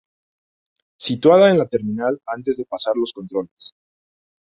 Situada 1.09 1.51
en 1.51 1.59
la 1.59 1.67
terminal 1.67 2.19
antes 2.25 2.57
de 2.57 2.65
pasar 2.65 2.95
los 2.97 3.13
controles. 3.13 3.75